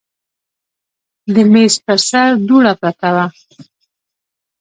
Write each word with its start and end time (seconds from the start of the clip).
د 1.33 1.35
میز 1.53 1.73
پر 1.85 1.99
سر 2.09 2.29
دوړه 2.47 2.73
پرته 2.81 3.07
وه. 3.15 3.25